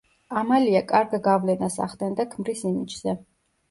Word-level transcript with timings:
ამალია 0.39 0.81
კარგ 0.93 1.15
გავლენას 1.29 1.79
ახდენდა 1.89 2.29
ქმრის 2.35 2.69
იმიჯზე. 2.75 3.21